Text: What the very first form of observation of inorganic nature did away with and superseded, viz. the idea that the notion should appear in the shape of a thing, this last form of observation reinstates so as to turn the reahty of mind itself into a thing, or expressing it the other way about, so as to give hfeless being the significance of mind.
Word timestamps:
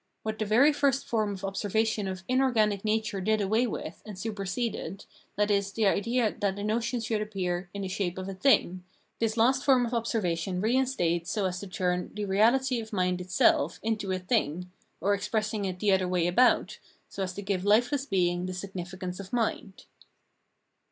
What 0.23 0.39
the 0.39 0.45
very 0.45 0.73
first 0.73 1.05
form 1.05 1.31
of 1.35 1.43
observation 1.45 2.07
of 2.07 2.23
inorganic 2.27 2.83
nature 2.83 3.21
did 3.21 3.39
away 3.39 3.67
with 3.67 4.01
and 4.03 4.17
superseded, 4.17 5.05
viz. 5.37 5.71
the 5.73 5.85
idea 5.85 6.35
that 6.39 6.55
the 6.55 6.63
notion 6.63 7.01
should 7.01 7.21
appear 7.21 7.69
in 7.71 7.83
the 7.83 7.87
shape 7.87 8.17
of 8.17 8.27
a 8.27 8.33
thing, 8.33 8.83
this 9.19 9.37
last 9.37 9.63
form 9.63 9.85
of 9.85 9.93
observation 9.93 10.59
reinstates 10.59 11.29
so 11.29 11.45
as 11.45 11.59
to 11.59 11.67
turn 11.67 12.09
the 12.15 12.25
reahty 12.25 12.81
of 12.81 12.91
mind 12.91 13.21
itself 13.21 13.79
into 13.83 14.11
a 14.11 14.17
thing, 14.17 14.71
or 14.99 15.13
expressing 15.13 15.65
it 15.65 15.77
the 15.79 15.91
other 15.91 16.07
way 16.07 16.25
about, 16.25 16.79
so 17.07 17.21
as 17.21 17.33
to 17.35 17.43
give 17.43 17.61
hfeless 17.61 18.09
being 18.09 18.47
the 18.47 18.55
significance 18.55 19.19
of 19.19 19.31
mind. 19.31 19.85